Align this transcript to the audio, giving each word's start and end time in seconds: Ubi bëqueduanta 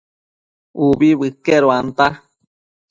Ubi 0.85 1.09
bëqueduanta 1.19 2.05